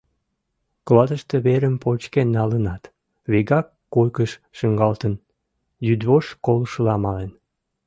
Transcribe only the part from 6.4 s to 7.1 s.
колышыла